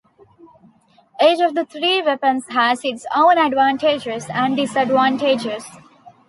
[1.21, 5.63] Each of the three weapons has its own advantages and disadvantages.